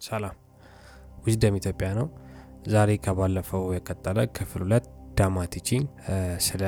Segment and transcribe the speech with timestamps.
[0.00, 0.34] ሰላም
[1.26, 2.06] Wisdom ኢትዮጵያ ነው።
[2.72, 4.86] ዛሬ ከባለፈው የቀጠለ ክፍል ሁለት
[5.18, 5.86] Dhamma teaching
[6.46, 6.62] ስለ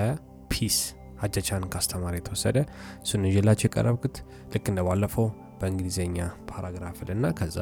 [0.53, 0.77] peace
[1.25, 2.59] አጃን ቻ ካስተማሩት የተወሰደ
[3.05, 4.17] እሱን ይዤላችሁ የቀረብኩት
[4.53, 5.27] ልክ እንደ ባለፈው
[5.61, 6.19] በእንግሊዝኛ
[6.51, 7.57] paragraph ልና ከዛ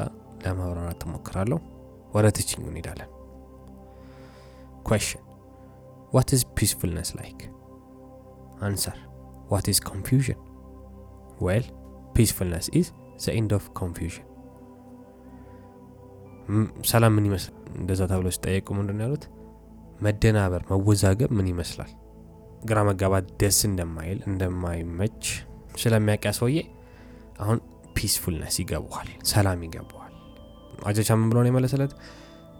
[0.44, 1.58] ለማብራራት ትሞክራለሁ።
[2.16, 3.10] ወደ teaching እንሄዳለን።
[4.88, 5.22] question
[6.14, 7.40] what is peacefulness like
[8.60, 8.94] answer
[9.52, 10.38] what is confusion
[11.40, 11.64] well
[12.16, 12.86] peacefulness is
[13.24, 14.25] the end of confusion
[16.90, 19.24] ሰላም ምን ይመስላል እንደዛ ተብሎ ሲጠየቁ ምንድን ያሉት?
[20.00, 21.90] መደናበር መወዛገብ ምን ይመስላል?
[22.66, 25.22] ግራ መጋባት ደስ እንደማይል እንደማይመች
[25.82, 26.58] ስለሚያውቅ ያ ሰውዬ
[27.42, 27.58] አሁን
[27.96, 30.12] peacefulness ይገባዋል ሰላም ይገባዋል።
[30.86, 31.92] አጃን ቻ ምን ብሎ ነው የመለሰለት።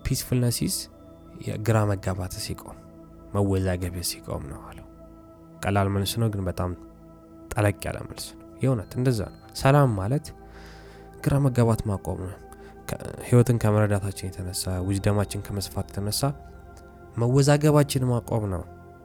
[0.07, 0.77] peacefulness is
[1.47, 2.77] የግራ መጋባት ሲቆም
[3.35, 4.87] መወዛገብ ሲቆም ነው አለው።
[5.65, 6.71] ቀላል መልስ ነው ግን በጣም
[7.53, 10.27] ጠለቅ ያለ መልስ ነው። የእውነት እንደዛ ነው። ሰላም ማለት
[11.25, 12.37] ግራ መጋባት ማቆም ነው
[13.29, 16.21] ህይወትን ከመረዳታችን የተነሳ wisdom አችን ከመስፋት የተነሳ
[17.21, 18.63] መወዛገባችን ማቆም ነው።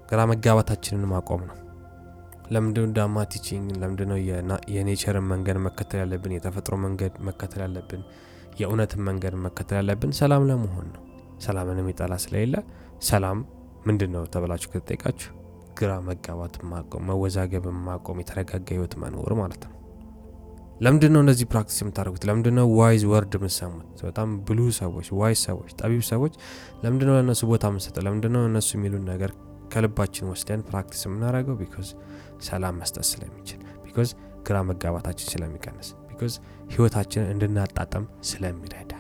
[0.09, 1.57] ግራ መጋባታችንን ማቆም ነው።
[2.53, 4.17] ለምንድን Dhamma teaching ለምንድ ነው
[4.75, 8.01] የ nature ን መንገድ መከተል ያለብን የተፈጥሮ መንገድ መከተል ያለብን
[8.59, 11.03] የእውነትን መንገድ መከተል ያለብን ሰላም ለመሆን ነው።
[11.45, 12.55] ሰላምን የሚጠላ ስለሌለ
[13.09, 13.37] ሰላም
[13.87, 15.31] ምንድን ነው ተብላችሁ ከተጠይቃችሁ
[15.79, 19.77] ግራ መጋባት ማቆም መወዛገብን ማቆም የተረጋጋ ህይወት መኖር ማለት ነው
[20.81, 22.23] ለምንድን ነው እነዚህ practice የምታደርጉት?
[22.29, 26.33] ለምንድን ነው wise word የምሰሙት በጣም ብሉ ሰዎች wise ሰዎች ጠቢብ ሰዎች
[26.83, 28.03] ለምንድን ነው ለእነሱ ቦታ የምንሰጠው?
[28.07, 29.31] ለምንድን ነው እነሱ የሚሉን ነገር
[29.73, 31.55] ከልባችን ወስደን practice የምናደርገው?
[31.61, 31.89] because
[32.47, 34.09] ሰላም መስጠት ስለሚችል because
[34.47, 36.33] ግራ መጋባታችን ስለሚቀንስ because
[36.73, 38.91] ህይወታችንን እንድናጣጥም ስለሚረዳ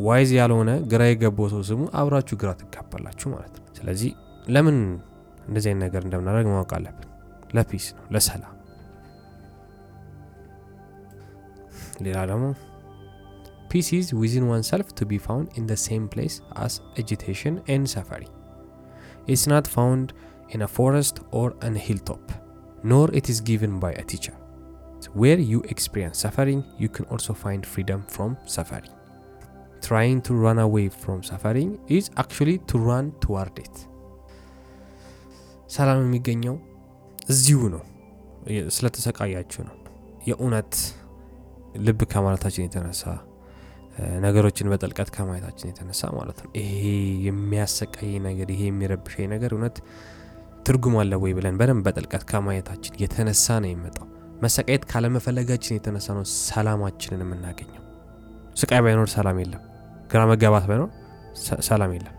[0.00, 4.10] wise ያልሆነ ግራ የገባው ሰው ስሙ አብራችሁ ግራ ትጋባላችሁ ማለት ነው። ስለዚህ
[4.48, 4.78] ለምን
[5.48, 7.06] እንደዚህ አይነት ነገር እንደምናደርግ ማወቅ አለብን።
[7.54, 8.54] ለ peace ነው ለሰላም
[12.05, 12.45] ሌላ ደግሞ
[13.71, 16.35] ፒስ ኢዝ ዊዝን ዋን ሰልፍ ቱ ቢ ፋውንድ ኢን ደ ሴም ፕሌስ
[16.65, 18.23] አስ አጂቴሽን ኤንድ ሰፈሪ
[19.33, 20.09] ኢትስ ናት ፋውንድ
[20.55, 22.25] ኢን አ ፎረስት ኦር አን ሂል ቶፕ
[22.91, 24.35] ኖር ኢት ኢዝ ጊቨን ባይ አ ቲቸር
[25.21, 28.93] ዌር ዩ ኤክስፒሪየንስ ሰፈሪንግ ዩ ካን ኦልሶ ፋይንድ ፍሪደም ፍሮም ሰፈሪንግ
[29.87, 33.75] trying to run away from suffering is actually to run toward it
[35.75, 36.55] ሰላም የሚገኘው
[37.33, 37.83] እዚሁ ነው
[38.75, 39.75] ስለተሰቃያችሁ ነው
[40.29, 40.73] የእውነት
[41.80, 43.02] ልብ ከማለታችን የተነሳ
[44.24, 46.82] ነገሮችን በጥልቀት ከማየታችን የተነሳ ማለት ነው። ይሄ
[47.26, 49.76] የሚያሰቃይ ነገር ይሄ የሚረብሸኝ ነገር እውነት
[50.66, 54.06] ትርጉም አለ ወይ ብለን በደንብ በጥልቀት ከማየታችን የተነሳ ነው የሚመጣው
[54.42, 57.82] መሰቃየት ካለመፈለጋችን የተነሳ ነው ሰላማችንን የምናገኘው።
[58.56, 59.62] ስቃይ ባይኖር ሰላም የለም።
[60.10, 60.90] ግራ መጋባት ባይኖር
[61.68, 62.16] ሰላም የለም።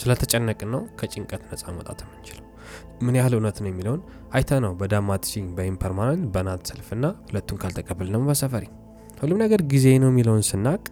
[0.00, 2.44] ስለተጨነቅን ነው ከጭንቀት ነፃ መውጣት የምንችለው
[3.02, 4.00] ምን ያህል እውነት ነው የሚለውን
[4.32, 8.74] አይተ ነው በዳማቲሲንግ በኢምፐርማነንት በናት ሰልፍና ሁለቱን ካልተቀበል ደግሞ በ suffering
[9.20, 10.82] ሁሉም ነገር ጊዜ ነው የሚለውን ስናቅ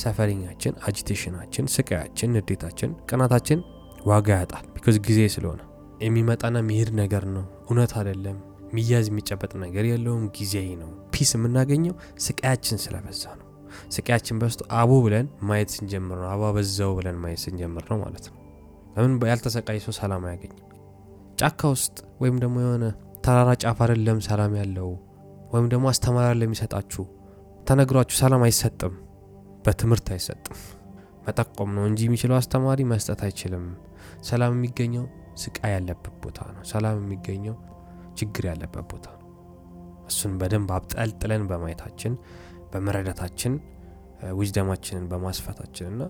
[0.00, 3.58] suffering ኣችን agitation ኣችን ስቃያችን ንዴታችን ቅናታችን
[4.06, 5.60] ዋጋ ያጣል። because ጊዜ ስለሆነ
[6.02, 8.36] የሚመጣና የሚሄድ ነገር ነው። እውነት አይደለም።
[8.74, 11.94] ሚያዝ የሚጨበጥ ነገር የለውም። ጊዜ ነው። peace የምናገኘው
[12.26, 13.46] ስቃያችን ስለበዛ ነው።
[13.96, 18.36] ስቃያችን በዝቶ አቦ ብለን ማየት ስንጀምር ነው። አቦ በዛው ብለን ማየት ስንጀምር ነው ማለት ነው።
[18.96, 20.58] ለምን ያልተሰቃይ ሰው ሰላም አያገኝም
[21.40, 22.86] ጫካ ውስጥ ወይም ደግሞ የሆነ
[23.24, 24.88] ተራራ ጫፍ አይደለም ሰላም ያለው
[25.52, 27.04] ወይም ደግሞ አስተማሪ ለሚሰጣችሁ
[27.68, 28.94] ተነግሯችሁ ሰላም አይሰጥም
[29.64, 30.58] በትምህርት አይሰጥም።
[31.26, 33.64] መጠቆም ነው እንጂ የሚችለው አስተማሪ መስጠት አይችልም።
[34.22, 35.04] ሰላም የሚገኘው
[35.36, 37.56] ስቃይ ያለበት ቦታ ነው። ሰላም የሚገኘው
[38.14, 39.26] ችግር ያለበት ቦታ ነው።
[40.08, 42.14] እሱን በደንብ አብጠልጥለን በማየታችን
[42.72, 43.52] በመረዳታችን
[44.38, 46.02] ዊዝደማችንን በማስፋታችን እና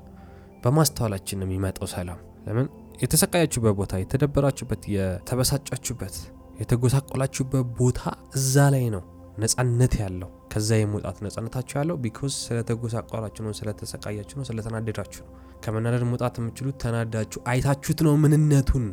[0.65, 2.67] በማስተዋላችን ነው የሚመጣው ሰላም። ለምን
[3.01, 6.17] የተሰቃያችሁበት ቦታ የተደበራችሁበት የተበሳጫችሁበት
[6.61, 8.01] የተጎሳቆላችሁበት ቦታ
[8.35, 9.03] እዛ ላይ ነው
[9.39, 15.31] ነጻነት ያለው። ከዛ የመውጣት ነጻነታችሁ ያለው because ስለተጎሳቆላችሁ ነው ስለተሰቃያችሁ ነው ስለተናደዳችሁ ነው።
[15.65, 18.85] ከመናደድ መውጣት የምችሉት ተናዳችሁ አይታችሁት ነው ምንነቱን።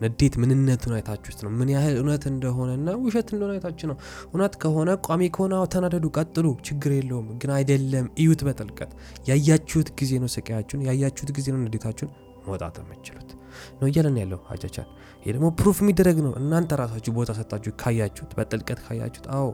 [0.00, 3.96] ንዴት ምንነቱን አይታችሁት ነው። ምን ያህል እውነት እንደሆነና ውሸት እንደሆነ አይታችሁ ነው።
[4.26, 8.92] እውነት ከሆነ ቋሚ ከሆነ ተናደዱ ቀጥሉ ችግር የለውም። ግን አይደለም እዩት በጥልቀት።
[9.30, 12.12] ያያችሁት ጊዜ ነው ስቃያችሁን ያያችሁት ጊዜ ነው ንዴታችሁን
[12.46, 13.30] መውጣት የምችሉት
[13.78, 14.88] ነው እያለን ያለው አጃን ቻ
[15.26, 19.46] ይህ ደግሞ ፕሩፍ የሚደረግ ነው። እናንተ ራሳችሁ ቦታ ሰጣችሁ ካያችሁት በጥልቀት ካያችሁት አዎ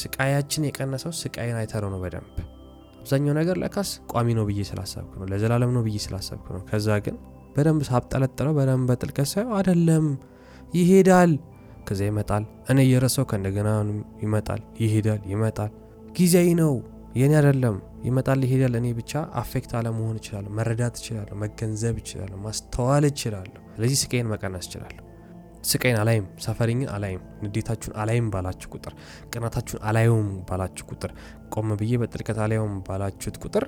[0.00, 2.36] ስቃያችን የቀነሰው ስቃይን አይተረው ነው በደንብ።
[3.00, 7.16] አብዛኛው ነገር ለካስ ቋሚ ነው ብዬ ስላሰብኩ ነው ለዘላለም ነው ብዬ ስላሰብኩ ነው። ከዛ ግን
[7.54, 10.06] በደንብ ሳብጠለጥለው በደንብ በጥልቀት ሳየው አደለም
[10.74, 11.30] ይሄዳል
[11.86, 13.68] ከዛ ይመጣል። እኔ እየረሰው ከእንደገና
[14.24, 15.70] ይመጣል ይሄዳል ይመጣል።
[16.18, 16.72] ጊዜያዊ ነው
[17.16, 23.62] የኔ አደለም ይመጣል ይሄዳል እኔ ብቻ አፌክት አለመሆን እችላለሁ መረዳት እችላለሁ መገንዘብ እችላለሁ ማስተዋል እችላለሁ
[23.74, 25.04] ስለዚህ ስቃይን መቀነስ እችላለሁ
[25.64, 28.94] ስቃይን አላይም፣ ሰፈሪኝን አላይም፣ ንዴታችሁን አላይም ባላችሁ ቁጥር፣
[29.30, 31.12] ቅናታችሁን አላየውም ባላችሁ ቁጥር፣
[31.54, 33.66] ቆም ብዬ በጥልቀት አላየውም ባላችሁት ቁጥር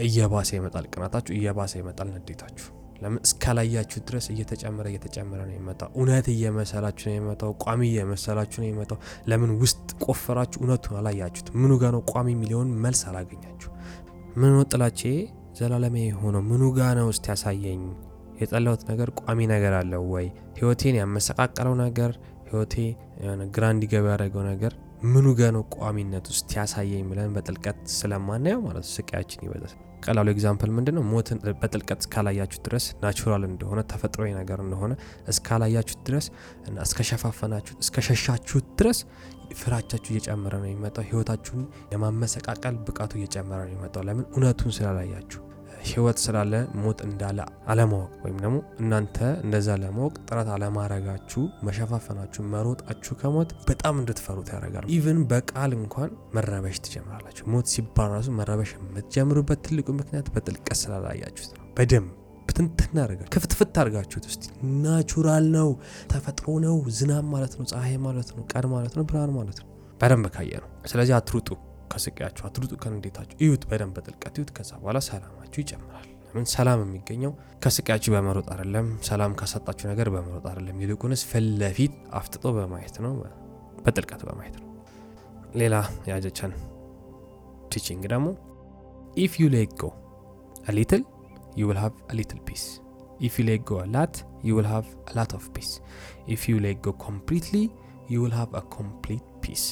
[0.00, 2.68] እየባሰ ይመጣል። ቅናታችሁ እየባሰ ይመጣል። ንዴታችሁ
[3.02, 8.98] ለምን እስካላያችሁ ድረስ እየተጨመረ እየተጨመረ ነው የሚመጣው። እውነት እየመሰላችሁ ነው የሚመጣው። ቋሚ እየመሰላችሁ ነው የሚመጣው።
[9.30, 13.70] ለምን ውስጥ ቆፈራችሁ እውነቱን አላያችሁት። ምኑ ጋ ነው ቋሚ የሚለውን መልስ አላገኛችሁ።
[14.36, 15.00] ምን ጥላቼ
[15.58, 17.82] ዘላለሜ የሆነው ምኑ ጋ ነው ውስጥ ያሳየኝ
[18.40, 20.26] የጠላሁት ነገር ቋሚ ነገር አለው ወይ?
[20.58, 22.12] ህይወቴን ያመሰቃቀለው ነገር
[22.48, 22.74] ህይወቴ
[23.54, 24.72] ግራ እንዲገባ ያደረገው ነገር
[25.04, 30.94] ምኑ ጋ ነው ቋሚነት ውስጥ ያሳየኝ ብለን በጥልቀት ስለማናየው ማለት ስቃያችን ይበዛል። ቀላሉ example ምንድን
[30.98, 31.04] ነው?
[31.10, 34.92] ሞትን በጥልቀት እስካላያችሁት ድረስ natural እንደሆነ ተፈጥሯዊ ነገር እንደሆነ
[35.32, 36.26] እስካላያችሁት ድረስ
[36.68, 39.00] እና እስከሸፋፈናችሁት እስከሸሻችሁት ድረስ
[39.60, 41.64] ፍራቻችሁ እየጨመረ ነው የሚመጣው። ህይወታችሁን
[41.94, 44.26] የማመሰቃቀል ብቃቱ እየጨመረ ነው የሚመጣው። ለምን?
[44.34, 45.40] እውነቱን ስላላያችሁ
[45.84, 53.50] ህይወት ስላለ ሞት እንዳለ አለማወቅ ወይም ደግሞ እናንተ እንደዛ ለማወቅ ጥረት አለማድረጋችሁ መሸፋፈናችሁ መሮጣችሁ ከሞት
[53.68, 60.28] በጣም እንድትፈሩት ያደርጋል። even በቃል እንኳን መረበሽ ትጀምራላችሁ። ሞት ሲባል ራሱ መረበሽ የምትጀምሩበት ትልቁ ምክንያት
[60.34, 62.10] በጥልቀት ስላላያችሁት ነው። በደንብ
[62.48, 64.44] ብትንትን አድርጋችሁ ክፍትፍት አድርጋችሁት ውስጥ
[64.82, 65.68] natural ነው፣
[66.10, 69.68] ተፈጥሮ ነው፣ ዝናብ ማለት ነው፣ ፀሐይ ማለት ነው፣ ቀን ማለት ነው፣ ብርሃን ማለት ነው።
[70.00, 71.48] በደንብ ካየ ነው። ስለዚህ አትሩጡ
[71.92, 78.10] ከስቃያችሁ አትሩጡ፣ ከንዴታችሁ እዩት፣ በደንብ በጥልቀት እዩት። ከዛ በኋላ ሰላማችሁ ይጨምራል። ለምን ሰላም የሚገኘው ከስቃያችሁ
[78.14, 83.14] በመሮጥ አይደለም፣ ሰላም ካሰጣችሁ ነገር በመሮጥ አይደለም። ይልቁንስ ፊት ለፊት አፍጥጦ በማየት ነው፣
[83.84, 84.68] በጥልቀት በማየት ነው።
[85.60, 85.74] ሌላ
[86.10, 86.52] የአጃን
[87.72, 88.28] ቻ teaching ደግሞ
[89.18, 89.90] if you let go
[90.70, 91.02] little
[91.56, 92.62] you will have little peace
[93.20, 94.14] if you let go lot
[94.48, 95.70] you will have lot of peace
[96.34, 97.56] if you let go completely
[98.10, 99.64] you will have complete peace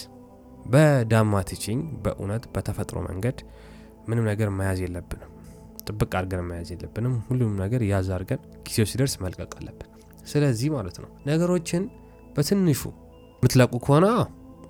[0.66, 3.38] በዳማ teaching በእውነት በተፈጥሮ መንገድ
[4.08, 5.30] ምንም ነገር መያዝ የለብንም።
[5.84, 9.88] ጥብቅ አድርገን መያዝ የለብንም። ሁሉም ነገር ያዝ አድርገን ጊዜው ሲደርስ መልቀቅ አለብን።
[10.26, 11.82] ስለዚህ ማለት ነው ነገሮችን
[12.36, 12.82] በትንሹ
[13.42, 14.06] የምትለቁ ከሆነ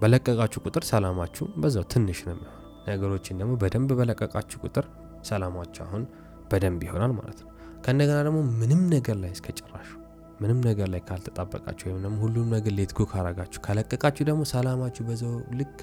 [0.03, 2.57] በለቀቃችሁ ቁጥር ሰላማችሁ በዛው ትንሽ ነው የሚሆነው።
[2.89, 4.85] ነገሮችን ደግሞ በደንብ በለቀቃችሁ ቁጥር
[5.25, 6.03] ሰላማችሁ አሁን
[6.53, 7.51] በደንብ ይሆናል ማለት ነው።
[7.85, 9.89] ከእንደገና ደግሞ ምንም ነገር ላይ እስከ ጭራሹ
[10.41, 15.35] ምንም ነገር ላይ ካልተጣበቃችሁ ወይም ደግሞ ሁሉም ነገር let go ካረጋችሁ ከለቀቃችሁ ደግሞ ሰላማችሁ በዛው
[15.59, 15.75] ልክ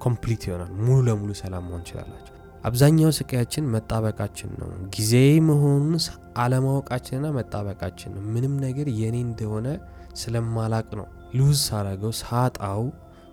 [0.00, 2.30] complete ይሆናል። ሙሉ ለሙሉ ሰላም መሆን ትችላላችሁ።
[2.64, 5.12] አብዛኛው ስቃያችን መጣበቃችን ነው። ጊዜ
[5.48, 5.96] መሆኑን
[6.36, 9.66] አለማወቃችንና መጣበቃችን ነው። ምንም ነገር የኔ እንደሆነ
[10.22, 11.06] ስለማላውቅ ነው
[11.38, 12.82] lose ሳረገው ሳጣው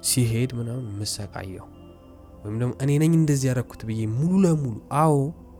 [0.09, 1.67] ሲሄድ ምናምን የምሰቃየው
[2.43, 5.15] ወይም ደግሞ እኔ ነኝ እንደዚህ ያረኩት ብዬ ሙሉ ለሙሉ አዎ፣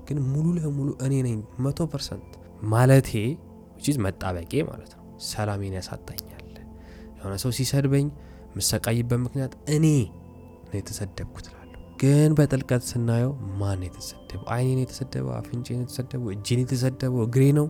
[0.07, 1.35] ግን ሙሉ ለሙሉ እኔ ነኝ
[1.65, 2.31] መቶ percent
[2.71, 3.11] ማለቴ
[4.05, 6.37] መጣበቄ ማለት ነው። ሰላሜን ያሳጣኛል።
[7.17, 8.05] የሆነ ሰው ሲሰድበኝ
[8.51, 9.85] የምሰቃይበት ምክንያት እኔ
[10.63, 11.57] ነው የተሰደብኩት እላለሁ።
[11.99, 14.45] ግን በጥልቀት ስናየው ማን የተሰደበው?
[14.55, 15.33] አይኔ የተሰደበው?
[15.39, 16.29] አፍንጬ የተሰደበው?
[16.35, 17.21] እጄን የተሰደበው?
[17.27, 17.67] እግሬ ነው?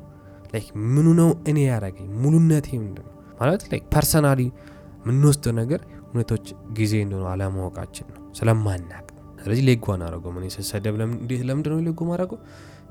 [0.54, 2.08] like ምኑ ነው እኔ ያደረገኝ?
[2.22, 4.42] ሙሉነቴ ምንድን ነው ማለት like personally
[5.02, 5.82] የምንወስደው ነገር
[6.12, 9.06] ሁኔቶች ጊዜ እንደሆነ አለማወቃችን ነው ስለማናቅ።
[9.44, 12.40] ስለዚህ ሌጎ አናረገው። ምን ስሰደብ ለምንድን ነው ሌጎ ማድረገው?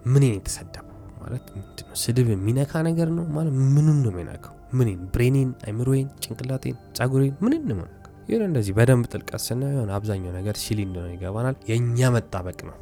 [0.07, 1.95] ምን የተሰደበው ማለት ምንድነው?
[2.03, 4.55] ስድብ የሚነካ ነገር ነው ማለት ምኑን ነው የሚነካው?
[4.73, 4.99] ምንን?
[5.15, 7.97] ብሬኔን፣ አይምሮዬን፣ ጭንቅላቴን፣ ጸጉሬን ምንን ነው የሚነካው?
[8.29, 12.77] ይሁን እንደዚህ በደንብ ጥልቀት ስናየው የሆነ አብዛኛው ነገር ሲሊ እንደሆነ ይገባናል። የእኛ መጣበቅ ነው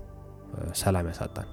[0.81, 1.47] ሰላም ያሳጣን።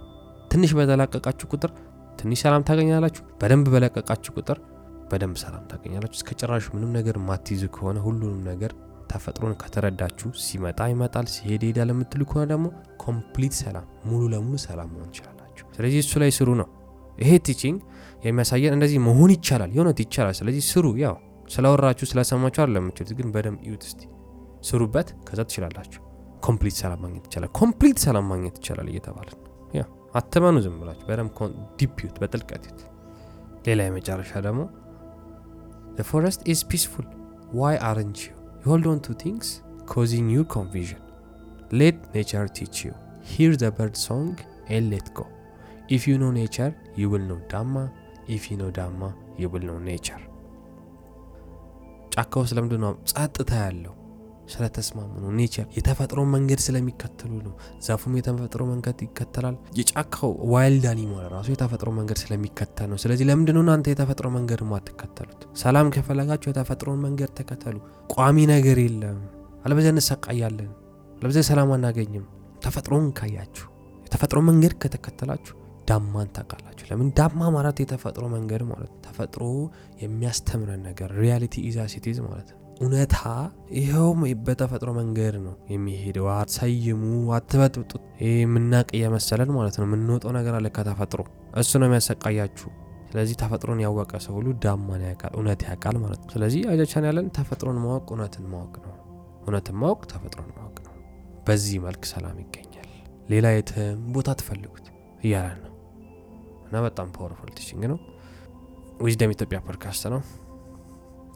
[0.52, 1.72] ትንሽ በተላቀቃችሁ ቁጥር
[2.20, 4.58] ትንሽ ሰላም ታገኛላችሁ። በደንብ በለቀቃችሁ ቁጥር
[5.12, 8.72] በደንብ ሰላም ታገኛላችሁ። እስከ ጭራሹ ምንም ነገር ማትይዙ ከሆነ ሁሉንም ነገር
[9.12, 12.68] ተፈጥሮን ከተረዳችሁ ሲመጣ ይመጣል፣ ሲሄድ ይሄዳል የምትሉ ከሆነ ደግሞ
[13.04, 15.35] complete ሰላም ሙሉ ለሙሉ ሰላም መሆን ይችላላችሁ።
[15.76, 16.68] ስለዚህ እሱ ላይ ስሩ ነው
[17.18, 17.78] ይሄ teaching
[18.26, 21.16] የሚያሳየን እንደዚህ መሆን ይቻላል፣ የእውነት ይቻላል። ስለዚህ ስሩ። ያው
[21.54, 24.02] ስለወራችሁ ስለሰማችሁ አለ የምችሉት ግን በደንብ እዩት እስቲ
[24.70, 26.02] ስሩበት። ከዛ ትችላላችሁ።
[26.44, 29.30] complete ሰላም ማግኘት ይቻላል፣ complete ሰላም ማግኘት ይቻላል እየተባለ
[29.74, 29.84] ያ
[30.14, 31.32] አትመኑ፣ ዝም ብላችሁ በደንብ
[31.80, 32.82] deep በጥልቀት እዩት።
[33.68, 34.64] ሌላ የመጨረሻ ደግሞ
[36.46, 37.06] is peaceful
[37.52, 41.02] why aren't you you hold on to things causing you confusion
[41.72, 45.35] let nature teach you hear the bird song and let go
[45.90, 47.92] if you know nature you will dhamma
[48.28, 49.80] if you know dhamma you will know
[52.16, 52.92] ጫካ ውስጥ ለምንድን ነው?
[53.12, 53.94] ጸጥታ ያለው
[54.54, 57.54] ስለተስማሙ ነው። nature የተፈጥሮ መንገድ ስለሚከተሉ ነው።
[57.86, 63.64] ዛፉም የተፈጥሮ መንገድ ይከተላል። የጫካው wild animal ራሱ የተፈጥሮ መንገድ ስለሚከተል ነው። ስለዚህ ለምንድን ነው
[63.66, 67.76] እናንተ የተፈጥሮ መንገድ ማትከተሉት ሰላም ከፈለጋችሁ የተፈጥሮን መንገድ ተከተሉ።
[68.16, 69.20] ቋሚ ነገር የለም።
[69.66, 70.72] አለበዚያ እንሰቃያለን።
[71.18, 72.26] አለበዚያ ሰላም አናገኝም።
[72.66, 73.68] ተፈጥሮን ካያችሁ
[74.08, 75.56] የተፈጥሮ መንገድ ከተከተላችሁ
[75.88, 76.86] ዳማን ታውቃላችሁ?
[76.90, 79.44] ለምን ዳማ ማለት የተፈጥሮ መንገድ ማለት ተፈጥሮ
[80.06, 83.18] የሚያስተምረን ነገር reality as it is ማለት ነው። እውነታ
[83.78, 87.02] ይኸውም በተፈጥሮ መንገድ ነው የሚሄደው። አትሰይሙ፣
[87.38, 91.22] አትበጥብጡት። ይህ የምናቅ እየመሰለን ማለት ነው። የምንወጣው ነገር አለ ከተፈጥሮ፣
[91.62, 92.72] እሱ ነው የሚያሰቃያችሁ።
[93.10, 97.28] ስለዚህ ተፈጥሮን ያወቀ ሰው ሁሉ ዳማን ያውቃል፣ እውነት ያውቃል ማለት ነው። ስለዚህ አጃን ቻ ያለን
[97.38, 98.96] ተፈጥሮን ማወቅ እውነትን ማወቅ ነው፣
[99.46, 100.94] እውነትን ማወቅ ተፈጥሮን ማወቅ ነው።
[101.48, 102.90] በዚህ መልክ ሰላም ይገኛል።
[103.30, 104.86] ሌላ የትም ቦታ አትፈልጉት
[105.24, 105.72] እያለን ነው።
[106.76, 107.98] እና በጣም powerful teaching ነው
[109.06, 110.22] Wisdom ኢትዮጵያ ፖድካስት ነው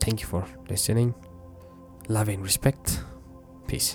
[0.01, 1.11] thank you for listening
[2.15, 2.87] love respect
[3.69, 3.87] peace